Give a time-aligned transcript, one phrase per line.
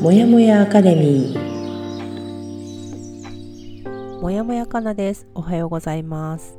[0.00, 1.48] もやもやアカデミー。
[4.20, 5.26] もやもやかなです。
[5.34, 6.56] おはようございます。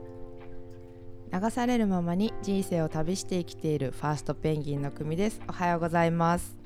[1.32, 5.40] 流されるままに人生を旅して生きているファーストペンギンの組です。
[5.48, 6.58] おはようございます。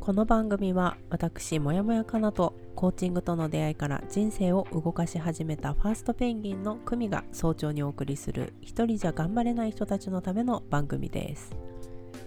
[0.00, 11.52] この番組は私もやもやかなとコーチングとの出会いから人生を動かし始めたファーストペンギンの組が早朝にお送りする一人じゃ頑張れない人たちのための番組です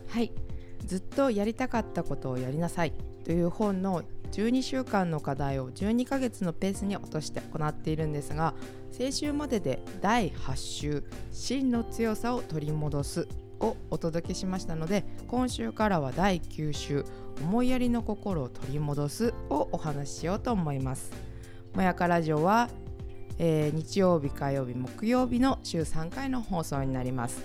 [0.07, 0.31] はい
[0.87, 8.53] ずっとやりたかったことをやりなさいという本の12週間の課題を12ヶ月のペースに落として行っているんですが
[8.91, 13.27] 先週までで第8週「真の強さを取り戻す」
[13.59, 17.05] をお届けしましたので今週からは第9週
[17.41, 21.11] 「思いやりの心を取り戻す」をお話ししようと思います。
[21.73, 22.69] もやかラジオは、
[23.37, 27.43] えー日曜日火曜日木曜日の週3回の放送になります。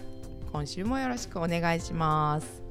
[0.50, 2.61] 今週もよろしくお願いします。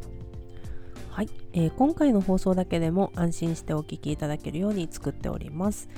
[1.53, 5.89] はい、えー今回の放送だけでも安心してお聞きいただけるように作っております。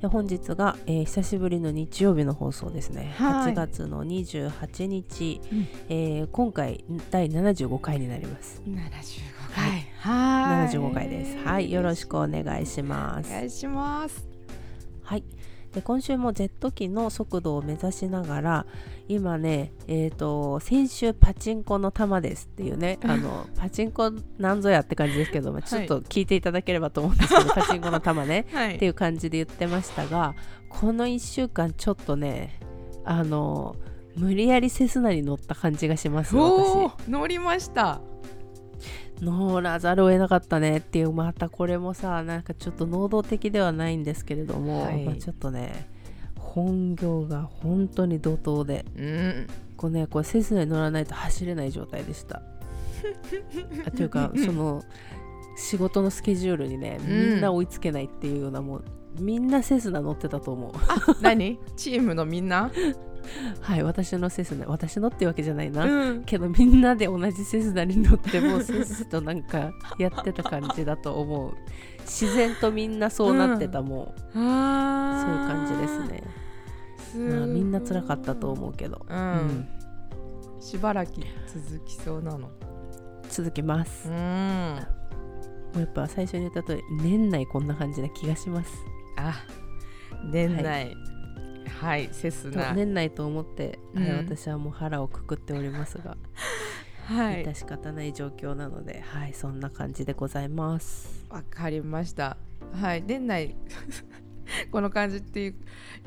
[0.00, 3.52] で本日が、えー久しぶりの日曜日の放送ですね、はい。
[3.52, 5.68] 8月の28日、うん。
[5.88, 8.62] えー今回第75回になります。
[8.66, 8.74] 75
[9.54, 9.80] 回。
[9.98, 10.68] はい。
[10.70, 11.36] 75回です。
[11.38, 11.70] はい。
[11.70, 13.30] よろしくお願いします。
[13.30, 14.26] お願いします。
[15.02, 15.24] はい。
[15.74, 18.66] で今週もジェット機の速度を目指しながら
[19.08, 30.34] 今ねえっ、と先週パチンコの玉ですっていうね あのパチンコなんぞやって感じですけど、まあちょっと聞いていただければと思うんですけど、 パチンコの玉ねはっていう感じで言ってましたが
[30.68, 32.60] この1週間ちょっとね
[33.04, 33.76] あの
[34.16, 37.08] 無理やりセスナに乗った感じがしますお私。
[37.08, 38.00] お、乗りました。
[39.20, 45.88] 乗らざるを得なかったねっていうまたこれもさなんかちょっと能動的ではないんですけれども、はいまあ、ちょっとね
[46.38, 49.46] 本業が本当に怒涛でうん。
[49.76, 52.42] こうねこれセスナに乗らないと走れない状態でした
[53.86, 54.82] あというかその
[55.56, 58.84] 仕事のスケジュールにねみんな追いつけないっていうようなもう
[59.18, 60.72] みんなセスナ乗ってたと思う
[61.22, 61.58] 何？
[61.76, 62.70] チームのみんな？
[63.60, 66.24] はい私のセスナ私のっていうわけじゃないな、うん。
[66.24, 71.54] けどみんなで同じセスナに乗ってもうせっせとなんかやってた感じだと思う
[72.00, 76.22] 自然とみんなそうなってた、もうそういうあ感じですね、
[77.12, 79.14] すまあ、みんな辛かったと思うけど、う。
[79.14, 79.68] うんん
[80.60, 81.12] しばらく
[81.46, 82.50] 続きそうなの。
[83.28, 84.18] 続きます、うもん。
[85.76, 88.72] うやっぱ最初に言った通り年内こんな感じな気がします
[89.16, 89.34] あ、
[90.30, 90.64] 年内。
[90.64, 90.96] はい、
[92.12, 92.72] セスナ。
[92.72, 96.16] 年内と思って、はいうん私はもう腹をくくっておりますが、
[97.06, 97.44] はい。
[97.44, 102.36] 致し方ない状況なのではいそんな感じでございますわかりました。
[102.72, 103.54] はい、年内
[104.70, 105.54] この感じっていう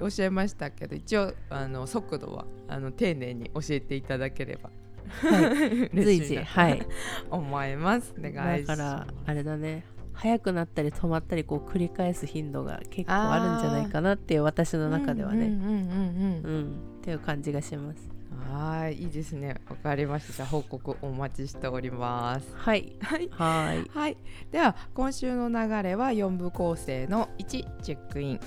[0.01, 4.69] おっしゃいましたけど、一応あの速度はあの丁寧に教えていただければ、
[5.07, 6.85] はい 随時はい
[7.29, 8.13] 思います。
[8.17, 8.77] お願いします。
[8.77, 9.83] だからあれだね
[10.17, 15.81] 速くなったり止まったりこう繰り返す頻度が結構あるんじゃないかなっていう私の中ではねうんうんうんうんうん
[16.45, 18.09] うんっていう感じがします
[18.51, 19.55] はい、いいですね。
[19.69, 20.45] わかりました。
[20.45, 22.47] 報告お待ちしております。
[22.55, 23.29] はいはい。
[23.31, 24.17] はいはい。
[24.51, 28.39] では今週の流れは4部構成の1チェックイン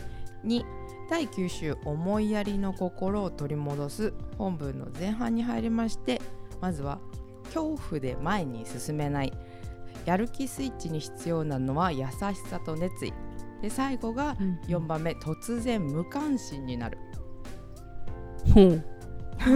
[0.44, 0.64] 2
[1.10, 6.20] 第9週思いやりの心を取り戻す本文の前半に入りまして
[6.60, 7.00] まずは
[7.46, 9.32] 恐怖で前に進めない
[10.10, 12.10] やる気スイッチに必要なのは優し
[12.50, 13.12] さと熱意。
[13.62, 14.34] で最後が
[14.66, 16.98] 4番目突然無関心になる。
[18.52, 18.84] ほう。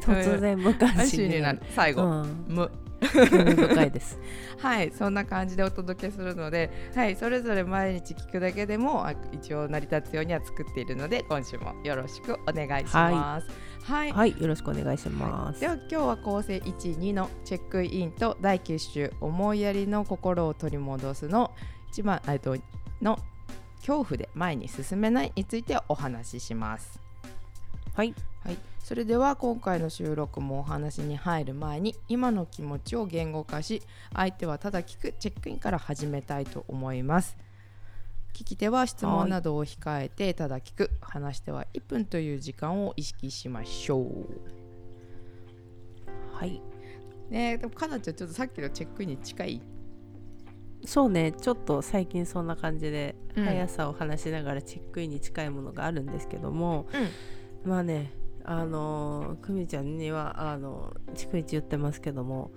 [0.00, 1.60] 突然無関関心になる。
[1.74, 2.46] 最後、うん。
[2.48, 2.70] 無。
[3.06, 4.18] 深いです。
[4.58, 13.46] はいそんな感じでお届けするので、はい、それぞれ毎日聞くだけでもあ一応成り立つようには作っているので今週もよろしくお願いします。
[13.46, 13.73] はい、
[14.12, 14.40] はい。
[14.40, 15.60] よろしくお願いします。
[15.60, 21.50] では今日は構成12のチェックインと第9週思いやりの心を取り戻すの
[21.90, 22.56] 一番えっと
[23.02, 23.18] の
[23.78, 26.98] 恐怖で前に進めないについてお話しします。
[27.94, 28.14] はい。
[28.44, 33.82] はい、それでは今回の収録もお話に入る前に今の気持ちを言語化し
[34.12, 37.38] 相手はただ聞くチェックインから始めたいと思います
[38.34, 44.26] 聞き手は質問などを控えてただ聞く話しては1分という時間を意識しましょう。
[46.34, 46.60] はい。
[47.30, 49.62] ねえでもかなちゃんちょっとさっきのチェックインに近い。
[50.84, 53.44] そうねちょっと最近そんな感じでうん。
[53.44, 56.86] 速さを話しながらチェックインに近いものがあるんですけども、
[57.64, 58.12] まあね
[58.44, 62.50] あのー久美ちゃんにはあの逐一言ってますけども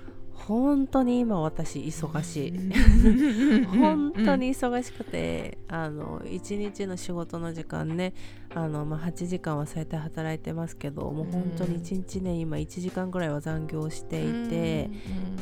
[0.45, 3.65] 本当に今私忙しい。
[3.65, 8.13] 本当に忙しくてあの1日の仕事の時間ね
[8.53, 14.89] あの、まあ、8時間は最低働いてますけどもう本当に1日ね今1時間ぐらいは残業していて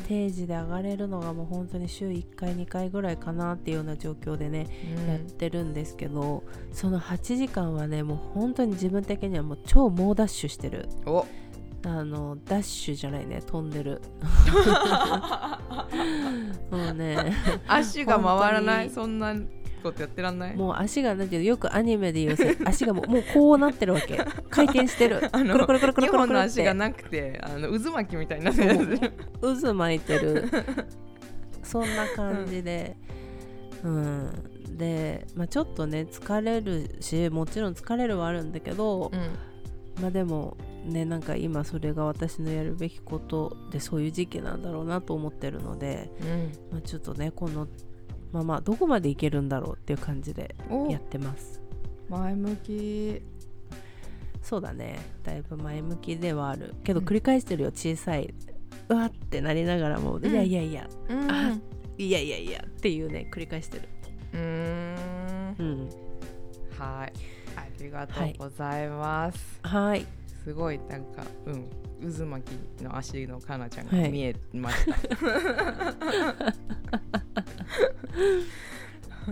[0.08, 4.66] 定時で上がれるのがもう本当に週1回2回ぐらいかなっていうような状況でね、
[5.08, 6.42] やってるんですけど
[6.72, 10.88] その8時間はねもう本当に自分的にはもう超猛ダッシュしてる。
[11.86, 14.00] おあのダッシュじゃないね飛んでる
[16.70, 17.32] もうね。
[17.66, 18.86] 足が回らない？
[18.88, 19.34] 本そんな
[19.82, 20.56] ことやってらんない？
[20.56, 21.48] もう足がなんていうの？
[21.48, 24.18] よくアニメで言うせ 足がもうもうこうなってるわけ。
[24.50, 25.28] 回転してる。
[25.32, 28.68] あのくるくるくるくる2くる本の足がなくてあの渦巻きみたいになってる。
[28.68, 28.76] や
[29.54, 30.48] つ渦巻いてる。
[31.62, 32.96] そんな感じで。
[33.84, 34.32] うん、
[34.76, 39.12] で、まあ、ちょっとね疲れるしもちろん疲れるはあるんだけど、
[40.00, 40.56] まあでも
[40.86, 46.10] ねなんか今それが私のやるべきことでそういう時期なんだろうなと思ってるので、
[46.70, 47.68] まあ、ちょっとねこの
[48.32, 50.54] まあまあどこまでいけるんだろうっていう感じで
[50.88, 51.62] やってます。
[52.08, 53.22] 前向き。
[54.42, 54.98] そうだね。
[55.24, 56.74] だいぶ前向きではある。
[56.84, 57.06] けどうん。
[57.06, 58.32] 繰り返してるよ小さい。
[58.88, 60.24] うわってなりながらも、ん。
[60.24, 60.88] いやいやいや。
[61.08, 61.30] うん。
[61.30, 61.58] あ
[61.98, 63.88] いやいやいやっていうね繰り返してる。
[64.34, 65.56] うーん。
[65.58, 65.88] うん。
[66.78, 67.12] はい。
[67.56, 70.06] ありがとうございます、はい
[70.46, 71.68] すごいなんかうん
[72.16, 74.02] 渦巻きの足のかなちゃんはい。
[74.04, 74.92] が見えました。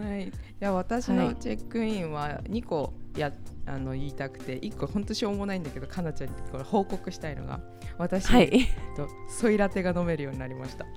[0.00, 1.28] はい、じゃあ私はい。
[1.28, 3.32] のチェックインは2個や
[3.66, 7.60] あの言いたくて1個ほんとしょうもないんだけどかなちゃんにこれ報告したいのが
[7.96, 8.66] 私、はい。
[8.96, 10.84] とソイラテが飲めるようになりました。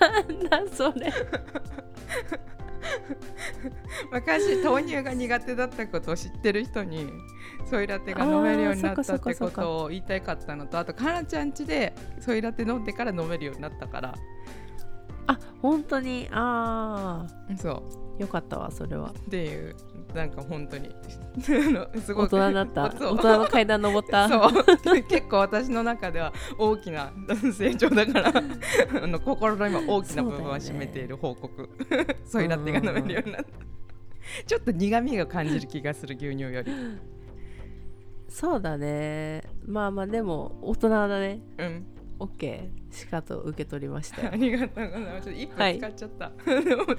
[0.00, 1.12] なんだそれ
[4.12, 7.12] 昔豆乳が苦手だったことを知ってる人に
[7.64, 14.14] ソイラテが飲めるようになったってことを言いたかったのとあとかなちゃんちでソイラテ飲んでから飲めるようになったから
[15.26, 16.28] あ本当に？
[16.30, 17.26] あ
[17.56, 19.12] そあよかったわそれは。
[19.14, 19.74] うっていう
[20.14, 20.90] なんか本当に。
[22.00, 22.90] すご大い人になった。
[22.92, 23.14] そう。
[23.14, 24.28] 大人の階段登った。
[24.28, 25.02] そう。
[25.08, 27.12] 結構私の中では大きな
[27.52, 28.32] 成長だから。
[29.02, 31.68] あの心の今大きな部分は占めている報告。
[32.24, 33.50] ソイラテが飲めるようになった。
[34.46, 36.72] ちょっと苦味が感じる気がする牛乳より。
[38.28, 39.42] そうだね。
[39.66, 41.40] まあまあでも大人だね。
[41.58, 41.86] うん
[42.18, 44.30] オッケーしかと受け取りましたよ。
[44.34, 45.28] ありがとうございます。
[45.30, 45.78] 1はい。
[45.78, 46.32] 分使っちゃった。
[46.62, 46.84] でも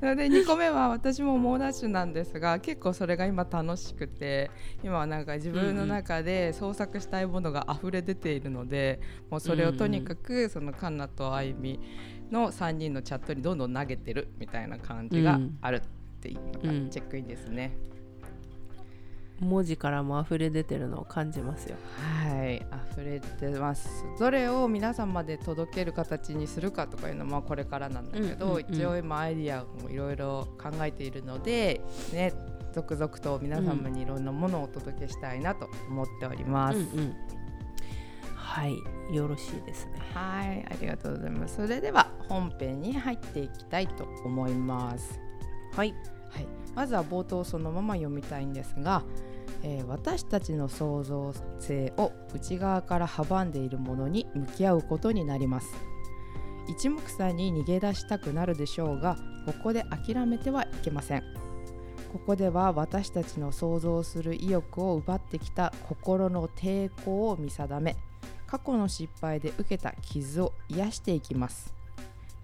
[0.00, 4.50] それで2個目は私も猛ダッシュなんですが結構それが今楽しくて
[4.82, 9.00] 今はなんか自分の中で創作したいものが溢れ出ているので、
[9.30, 11.80] もうそれをとにかくそのカンナとあいみ
[12.30, 15.80] の3人のチャットにどんどん投げてるみたいな感じがあるっ
[16.20, 16.90] ていうのがうん。
[16.90, 17.76] チェックインですね。
[19.40, 21.76] 文字からも溢れ出てるのを感じますよ
[22.24, 24.04] はい、溢れてます。
[24.18, 31.80] どれを皆さんまで届ける形にするかとかいうのはまあこれからなんだけど、うんうんうん一応今アイディアもいろいろ考えているので、
[32.12, 32.32] ね、
[32.72, 36.78] 続々と皆様にいろんなものをお届けしたいなと思っております。
[36.78, 37.14] うんうん
[38.52, 38.76] はい
[39.14, 41.56] よろしいですねはい、ありがとうございます。
[41.56, 45.18] それでは本編に入っていきたいと思います。
[45.74, 45.94] はい
[46.28, 49.02] はい、まずは冒頭そのまま読みたいんですが、
[49.62, 55.68] えー私たちの創造性を内側から阻んでいるものに向き合うことになります。
[56.68, 59.16] 一目散に逃げ出したくなるでしょうが
[59.46, 61.22] ここで諦めてはいけません。
[62.12, 67.96] ここでは私たちの想像する意欲を奪ってきた心の抵抗を見定め
[68.46, 71.81] 過去の失敗で受けた傷を癒していきます。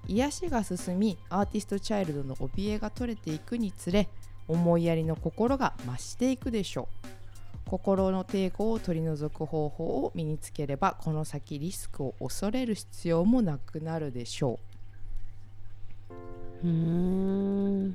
[0.09, 4.09] 癒しが進みアーティストチャイルドの怯えが取れていくにつれ
[4.49, 7.09] 思いやりの心が増していくでしょう。
[7.69, 14.59] 心の抵抗を取り除く方法を身につければこの先リスクを恐れる必要もなくなるでしょ
[16.63, 16.67] う。
[16.67, 17.89] ーん。
[17.89, 17.95] う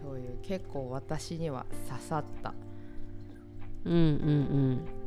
[0.00, 2.54] という結構私には刺さった。
[3.84, 5.00] うんうん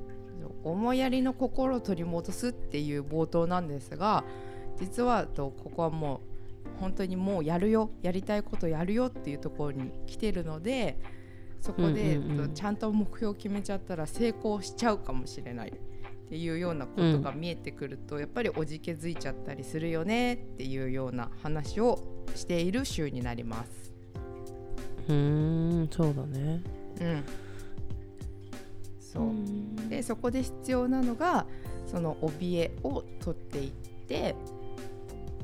[0.63, 4.24] 思いやりの心を取り戻すっていう冒頭なんですが
[4.80, 6.22] 実はとここはも
[6.75, 10.98] う本当にもうやるよやりたいことやるよっていうところに来てるので
[11.63, 12.50] そこで、うんうんうん。
[12.50, 15.74] とちゃんと目標を決めちゃったら成功しちゃうかもしれないっ
[16.30, 23.94] ていうようなことが見えてくると、やっぱりおじけづいちゃったりするよねっていうような話をしている週になります。
[25.08, 26.62] うんうーんそうだね。
[27.00, 27.24] うん。
[29.00, 29.89] そう、ん。
[29.89, 31.46] でそこで必要なのが
[31.86, 33.72] その怯えを取っていっ
[34.08, 34.36] て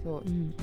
[0.03, 0.23] そう。
[0.25, 0.53] うん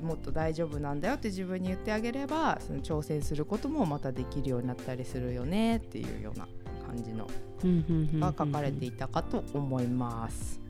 [0.00, 0.06] うん。
[0.06, 6.46] もっと大丈夫なんだよって自分に言ってあげればその挑戦することもまたできるようになったりするよねっていうような
[6.86, 7.26] 感じの
[8.20, 10.60] が書かれていたかと思います。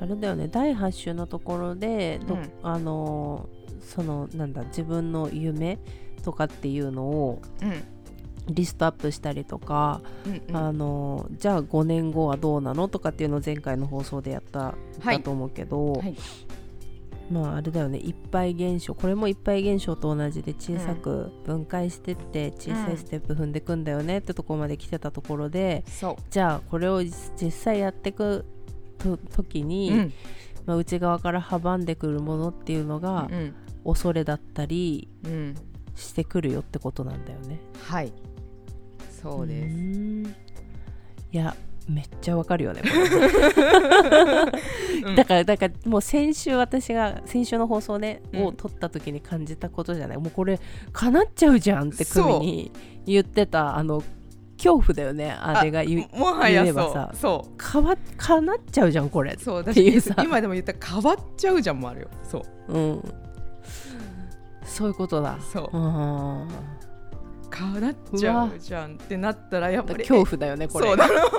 [0.00, 0.48] あれだよね。
[0.48, 2.50] 第8週のところでど、うん。
[2.62, 5.78] あのーそのなんだ自分の夢
[6.22, 7.82] とかっていうのをうん
[8.50, 10.56] リストアップしたりとか、うんうん。
[10.56, 15.18] あのーじゃあ5年後はどうなのとかっていうのを前回の放送でやった、はい。
[15.18, 16.16] だと思うけど、はい。
[17.30, 28.44] まああれだよねいっぱい現象これもいっぱい現象と同じで小さく分解してって小さいステップ踏んでくんだよねってとこまで来てたところで、そじゃあこれを実際やってく
[28.98, 30.12] と時う、に、うん。
[30.66, 33.54] まあ、内側から阻んでくるものっていうのがうん。
[33.82, 35.54] 恐れだったりうん、
[35.94, 37.60] してくるよってことなんだよね。
[37.82, 38.12] はい
[39.22, 39.76] そうです。
[41.32, 41.54] いや
[41.88, 42.82] めっちゃわかるよね
[45.16, 48.44] だからだからもう先週私が先週の放送ね、うん。
[48.46, 50.18] を撮った時に感じたことじゃない。
[50.18, 50.60] もうこれ
[50.92, 52.72] 叶っちゃうじゃんって組に
[53.06, 54.02] 言ってたあの
[54.56, 57.10] 恐怖だよねあれが言うもはや言えばさ。
[57.14, 57.50] そう。
[57.50, 59.32] そかわ叶っちゃうじゃんこれ。
[59.32, 59.64] うそう。
[59.64, 60.14] だっていうさ。
[60.22, 62.08] 今でも言ったら変わっちゃうじゃんもあるよ。
[62.22, 62.72] そう。
[62.72, 63.14] うん。
[64.64, 65.38] そういうことだ。
[65.40, 65.76] そう。
[65.76, 66.48] うん
[67.52, 70.86] 変わっちゃうじゃんってなったらやっぱり恐怖だよねこれ。
[70.86, 71.30] そうだろ。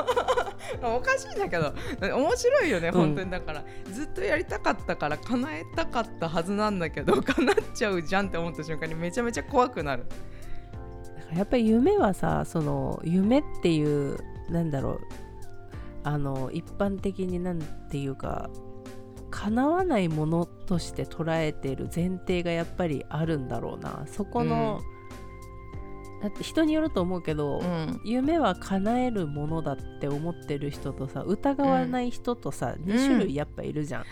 [0.96, 1.74] おかしいんだけど
[2.16, 2.92] 面白いよねん。
[2.94, 10.06] 本当にだから、ずっとやりたかったから叶えたかったはずなんだけど 叶っちゃうじゃんって思った瞬間にめちゃめちゃ怖くなる。
[11.16, 14.18] だからやっぱり夢はさその夢っていう
[14.50, 15.00] なんだろう
[16.04, 18.50] あの一般的になんていうか
[19.32, 24.04] 叶わないものとして捉えてる前提がやっぱりあるんだろうな。
[24.06, 24.82] そこの、
[26.22, 28.02] だって人によると思うけど、ん。
[28.04, 34.06] 夢は叶えるものだって思ってる人とさ疑わない人とさ、2種類やっぱいるじゃん、う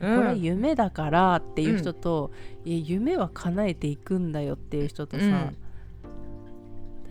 [0.00, 2.30] これ夢だからっていう人と、
[2.64, 5.56] いや夢は叶えていくんだよっていう人とさ、うん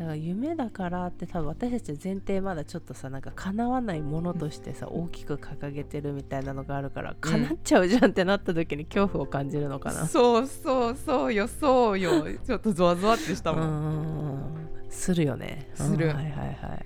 [0.02, 10.08] だから夢だからって多分私たちは前提まだちょっとさなんか叶わないものとしてさ、大きく掲げてるみたいなのがあるから、叶っちゃうじゃんってなった時に恐怖を感じるのかな。
[10.08, 15.70] そうそうそうよそうよちょっとゾワゾワってしたうもん、んするよね。
[15.76, 16.86] するうんはいはいはい。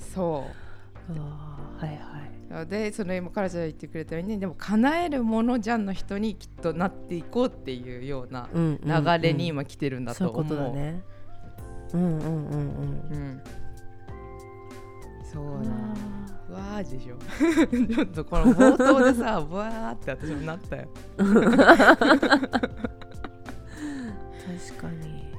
[0.00, 0.44] そ
[1.08, 1.88] うはい
[2.50, 2.66] はい。
[2.66, 10.56] でその今からじゃ言ってくれたようにでも叶えるものじゃんの人にきっとなっていこうっていうようなうんうんうん流れに今来てるんだそういうと思う。
[10.56, 11.02] ことだね。
[11.96, 12.58] うんうんうんうん。
[13.10, 13.40] うん。
[15.32, 15.70] そううだ。
[16.54, 17.16] わわーでしょ。
[17.94, 20.88] ちょっとこの冒頭でさ わーって私もなったよ。
[21.16, 22.58] ー確
[24.80, 25.32] かに。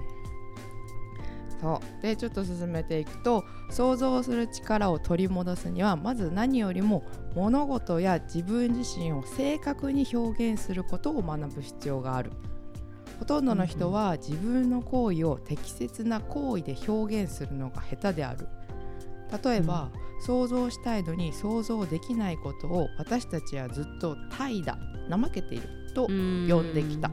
[1.62, 2.02] そう。
[2.02, 7.04] でちょっと進めていくと想像する力を取り戻すにはまず何よりも
[7.36, 12.32] 物事や自分自身を正確に表現することを学ぶ必要がある
[13.20, 18.48] ほとんどの人は自分の行為を適切な行為で表現するのが下手である。
[19.44, 24.76] 例えば、想像したいのに想像できないことを私たちはずっと怠惰
[25.10, 27.12] 怠けていると呼んできた。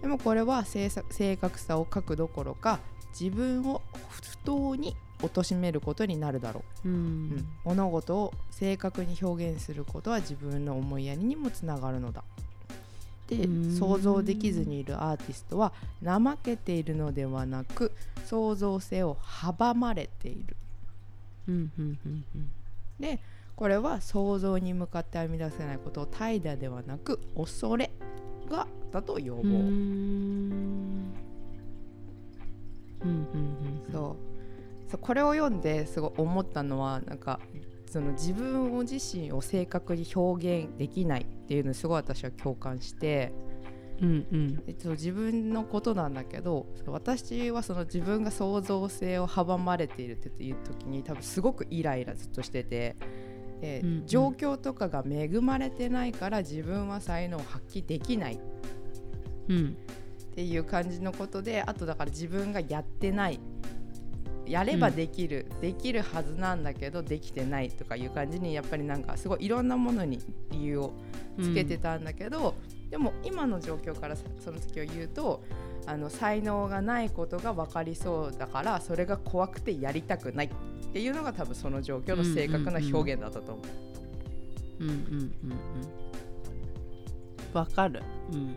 [0.00, 0.90] でもこれは正
[1.36, 2.80] 確さを書くどころか
[3.18, 6.88] 自分を不当に貶めることになるだろう。
[6.88, 7.48] う、うん。
[7.64, 12.24] 物事を正確に表現することは自分の思いやりにもつながるのだ
[13.30, 13.76] でうん。
[13.76, 15.72] 想像できずにいるアーティストは
[16.04, 17.92] 怠けているのではなく
[18.26, 20.56] 創造性を阻まれている。
[22.98, 23.20] で
[23.56, 27.90] これは想像に向かって編み出せないことを怠惰ではなく恐れ
[28.48, 29.42] がだと要望、
[33.92, 34.16] そ
[34.96, 37.38] うこれを読んですごい思ったのはなんか
[37.90, 43.32] その自分を自身を正確に表現できないっていうのにすごい私は共感して
[44.00, 44.56] うんうん。
[44.64, 52.96] でそう自分のことなんだけど私はその自分が創造性を阻まれているっていう時に多分すごくイライラずっとしてて。
[53.60, 54.06] でうんうん。
[54.06, 58.40] 状況とかが恵まれてないから自分は才能を発揮できない。
[59.48, 59.76] うん。
[60.30, 63.40] っていう感じのことであとだから自分がやってない
[64.50, 70.18] やればできる、できるはずなんだけどできてないとかいう感じにやっぱりなんかすごいいろんなものに
[70.50, 70.92] 理由を
[71.40, 72.54] つけてたんだけど、
[72.90, 75.42] でも今の状況からその時を言うと
[75.86, 80.50] あの才能がないことが分かりそうだからそれが怖くてやりたくないっ
[80.92, 83.64] ていうのが多分その状況の正確な表現だったと思う。
[84.80, 85.60] うんうんうんうん
[87.52, 88.02] わかる。
[88.32, 88.56] うん。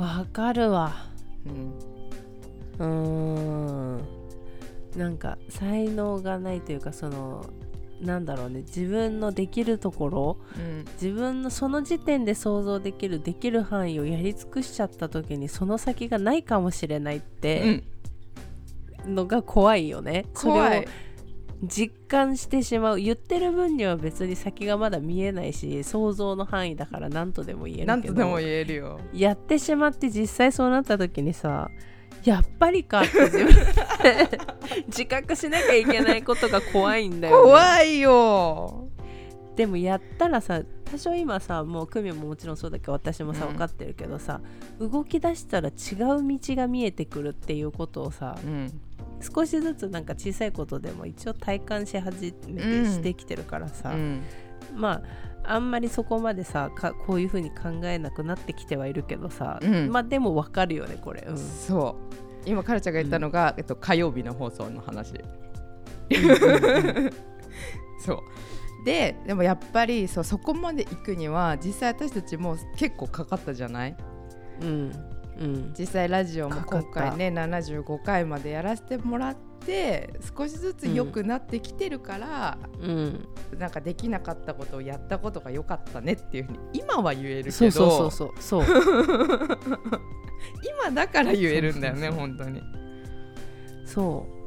[0.00, 0.94] わかるわ。
[1.46, 1.97] うん
[2.78, 4.00] うーん。
[4.96, 7.44] なんか才能がないというかその
[8.00, 8.60] なんだろうね。
[8.60, 10.84] 自分のできるところうん。
[11.00, 17.82] 自分のその時点で想像できるできる範囲をやり尽くしちゃった時にその先がないかもしれないっうて
[19.06, 19.14] ん。
[19.14, 20.24] のが怖いよね。
[20.34, 20.70] 怖い。
[20.70, 20.84] それを
[21.64, 22.98] 実感してしまう。
[22.98, 29.00] 言ってる分には別に先がまだ見えないし想像の範囲だから何とでも言えるけどなんとでも言えるよ。
[29.12, 31.68] やってしまって実際そうなった時にさ
[32.24, 33.46] やっぱりかって自分。
[33.48, 34.40] で
[34.88, 38.88] 自覚しなきゃいけないことが怖いんだよ、ね、怖いよ。
[39.56, 43.52] でもやったらさ多少今さもうクミももちろんそうだけど私もさうん。
[43.52, 44.40] 分かってるけどさ、
[44.78, 48.80] 動き出したら違う道が見えてくるっていうことをさうん。
[49.20, 52.86] 少しずつなんか小さいことでも一応体感し始めてうん。
[52.86, 54.22] してきてるからさ、うん。
[54.74, 55.02] まあ
[55.50, 59.90] あんまりそこまでさかこういう風に考えなくなってきてはいるけどさ、うん。
[59.90, 61.96] まあでも分かるよねこれ、うん、そ
[62.44, 62.48] う。
[62.48, 65.14] 今カルチャーが言ったのが、えっと、火曜日の放送の話。
[68.04, 68.18] そう。
[68.84, 73.96] ででもやっぱりそうそこまで行くには実際私たちも結構かかったじゃない？
[74.62, 74.92] うん。
[75.40, 75.74] うん。
[75.78, 83.28] 実際ラジオも今回ね75回までやらせてもらって少しずつ良くなってきてるから、うん。
[83.58, 88.64] なんかできなかったことをやったことが良かったねっていうふうに今は言えるけどそうそうそうそう。
[90.84, 92.62] 今だから言えるんだよね本当に。
[93.84, 94.38] そう。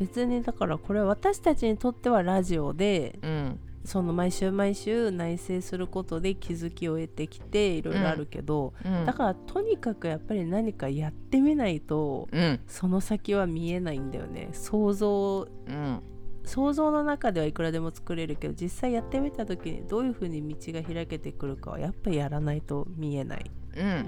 [0.00, 9.06] 別にだからこれ私たちにとってはラジオでうんその毎週毎週内省することで気づきを得てきていろいろあるけど、うん。
[9.06, 12.60] だからとにかくやっぱり何かやってみないとうん。
[12.66, 14.50] その先は見えないんだよね。
[14.52, 16.02] 想像うん。
[16.44, 24.06] 想像の中ではいくらでも作れるけど実際やってみた時にどういう風に道が開けてくるかはやっぱりやらないと見えない、うん。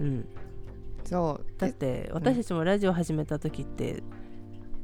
[0.00, 0.28] うん、
[1.04, 1.46] そう。
[1.56, 4.02] だって私たちもラジオ始めた時って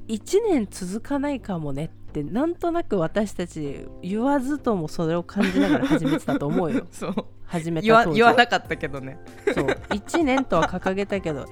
[0.08, 6.86] 1年続かないかもねってなんとなく私たち言わずともそれを感じながら始めてたと思うよ。
[6.92, 7.14] そう。
[7.46, 9.18] 始めた言わなかったけどね。
[9.54, 9.64] そう。
[9.64, 11.46] 1年とは掲げたけど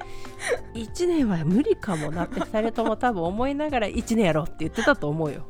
[0.74, 5.46] 1年は無理かもなって2人とも多分思いながら1年やろうって言ってたと思うよ。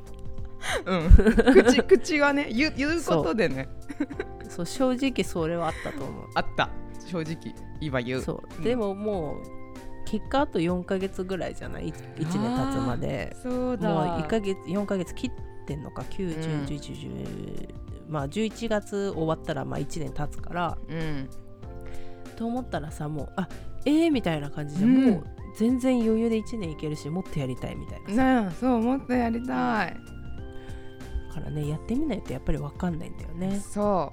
[0.87, 1.65] うん。
[1.65, 3.69] 口 口はね言う言うことでね。
[4.49, 4.67] そう。
[4.67, 6.25] 正直それはあったと思う。
[6.35, 6.71] あった。
[7.07, 8.21] 正直今言う。
[8.23, 8.63] そう。
[8.63, 9.62] でももう
[10.05, 13.37] 結果あと4ヶ月ぐらいじゃない？1年経つまで。
[13.43, 13.89] そうだ。
[13.89, 15.31] もう1ヶ月4ヶ月切っ
[15.67, 16.03] てんのか？
[16.03, 16.09] うん。
[16.09, 17.75] 9101110、
[18.09, 20.79] まあ11月終わったらまあ1年経つから。
[20.89, 21.29] うん。
[22.37, 23.49] と思ったらさもうあ
[23.85, 25.11] えー、みたいな感じで、うん。
[25.13, 25.25] もう
[25.57, 28.43] 全然余裕で1年いけるしもっとやりたいみたいなさ。
[28.43, 29.97] ねえそうもっとやりたい。
[31.29, 33.59] だからねやってみないとやっぱり分かんないんだよね。
[33.61, 34.13] そ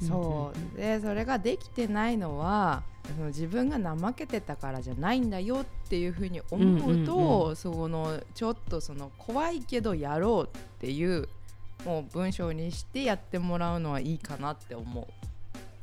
[0.00, 0.04] う。
[0.04, 0.76] そう。
[0.76, 11.28] でそれができてないのはその自分が怠けてたからじゃないんだよっていうふうに思うと、うんうんそのちょっとその怖いけどやろうっていう
[11.84, 15.06] もう文章にしてやってもらうのはいいかなって思う。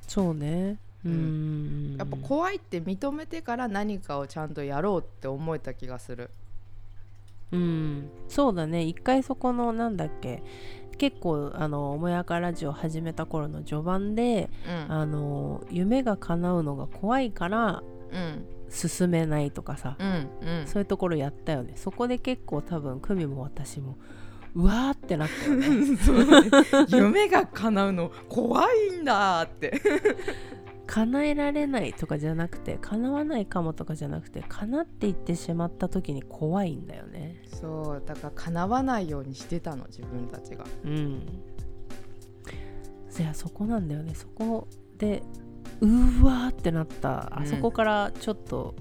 [0.07, 0.77] そうね。
[1.05, 1.95] ううん。
[1.97, 6.29] やっぱ怖いって認めてから何かをちゃんとやろうって思えた気がする。
[7.51, 8.09] うん。
[8.27, 8.83] そうだね。
[8.83, 10.43] 一回そこのなんだっけ
[10.97, 14.91] 結構あの「もやかラジオ」始めた頃の序盤でうん。
[14.91, 18.45] あの夢が叶うのが怖いからうん。
[18.69, 20.29] 進めないとかさ、うん
[20.61, 20.67] うん。
[20.67, 21.73] そういうところやったよね。
[21.75, 23.97] そこで結構多分久美も私も
[24.55, 25.67] うわーってなったよね。
[26.89, 29.79] 夢が叶うの怖いんだって
[30.93, 37.41] 叶えられないとかじゃなくて叶わないかもとかじゃなくて叶っていってしまった時に怖いんだよね。
[37.59, 40.65] そうだから叶わないようにしてたの自分たちが。
[40.85, 41.23] うん。
[43.19, 44.13] いやそこなんだよね。
[44.13, 44.67] そこ
[44.99, 45.23] で
[45.81, 47.37] うーわーってなった。
[47.37, 48.75] あうんそこからちょっと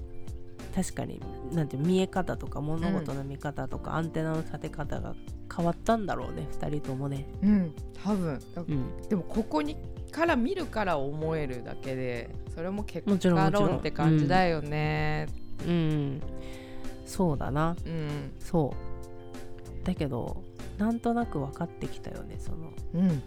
[0.75, 1.19] 確かに
[1.53, 5.15] なんて見え方とか物事の見方とか、アンテナの立て方が
[5.55, 7.27] 変わったんだろうね2人ともね。
[7.43, 8.39] うん多分。
[8.55, 9.09] だうん。
[9.09, 9.79] でもここに
[10.13, 15.27] から見るから思えるだけでそれも結果論って感じだよね。
[15.67, 16.23] うん。
[17.07, 17.77] そうだな。
[17.85, 18.33] うん。
[18.39, 18.75] そ
[19.83, 19.87] う。
[19.87, 20.45] だけど
[20.79, 22.73] なんとなく分かってきたよねその。
[22.95, 23.23] うん。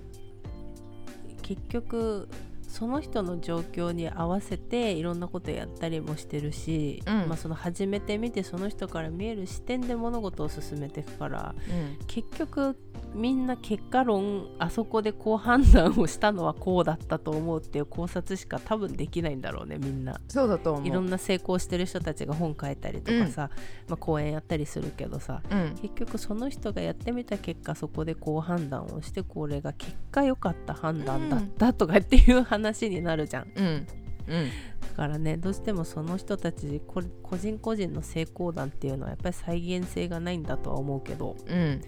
[1.41, 2.30] 結局
[2.76, 7.30] その人の状況に合わせていろんなことやったりもしてるし、うん。
[7.30, 12.06] まあ、その始めてみてその人から見える視点で物事を進めていくからうん。
[12.06, 12.76] 結局
[13.14, 20.20] みんな結果論あそこでこう判断をしたのはこうだったと思うっていう考察しか多分できないんだろうねみんな。
[20.28, 20.86] そうだと思う。
[20.88, 23.50] いろんな成功してる人たちが本書いたりとかさ、
[23.88, 25.76] まあ、講演やったりするけどさうん。
[25.82, 33.65] 結局その人がやってみた結果そこでこう判断をしてこれが結果良かった判断だったとかっていう話になるじゃん、うん。
[33.65, 33.86] うん。
[34.91, 41.36] だからねどうしてもその人たちこ個人個人の成功談っていうのはやっぱり再現性がないんだとは思うけど。
[41.47, 41.82] うん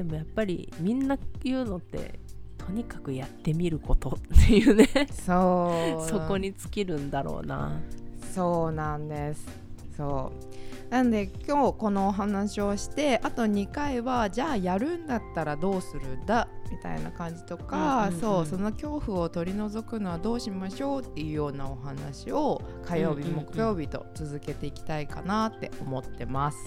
[0.00, 2.20] でもやっぱりみんな言うのって
[2.56, 4.88] とにかくやってみることっていうね。
[5.12, 6.00] そう。
[6.08, 7.78] そこに尽きるんだろうな。
[8.32, 9.46] そうなんです。
[9.94, 10.49] そう
[10.90, 26.58] なんで今日このお話をしてあと2回はじゃあやるんだったらどうするんだみたいな感じとか、うんうんうんそうその恐怖を取り除くのはどうしましょうっていうようなお話を火曜日、うんうんうん木曜日と続けていきたいかなって思ってます。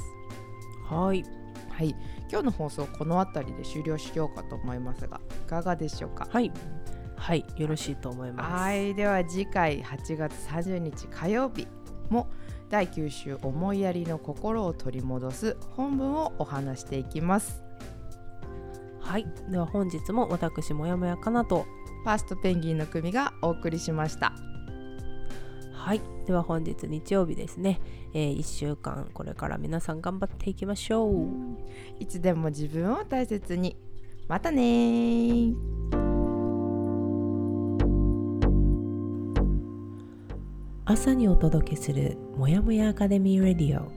[0.90, 1.24] はい。
[1.70, 1.96] はい、
[2.30, 6.28] 今日の放送この辺りで終了しようかと思いますがいかがでしょうか？
[6.32, 6.52] はい。
[7.16, 7.46] はい。
[7.58, 8.62] よろしいと思います。
[8.64, 8.96] はい。
[8.96, 11.68] では次回8月30日火曜日
[12.10, 12.28] も
[12.74, 17.62] 第9週思いやりの心を取り戻す本文をお話していきます。
[19.00, 19.28] はい。
[19.48, 21.68] では本日も私もやもやかなと。
[22.04, 24.34] ファーストペンギンの組がお送りしました。
[25.72, 26.02] はい。
[26.26, 27.80] では本日日曜日ですね、
[28.16, 31.28] え1週間これから皆さん頑張っていきましょう。
[32.00, 33.78] いつでも自分を大切に。
[34.28, 35.54] またね
[40.86, 43.90] 朝にお届けするもやもやアカデミーレディオ。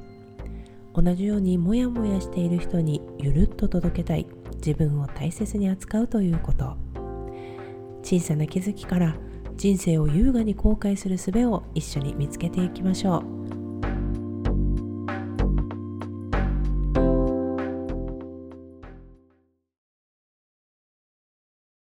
[0.94, 4.26] 同じようにもやもやしている人にゆるっと届けたい。
[4.58, 6.76] 自分を大切に扱うということ。
[8.04, 9.16] 小さな気づきから
[9.56, 13.35] 人生を優雅に後悔する術を一緒に見つけていきましょう。